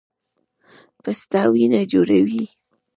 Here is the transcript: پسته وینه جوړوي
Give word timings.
پسته 1.03 1.41
وینه 1.53 1.81
جوړوي 1.91 2.43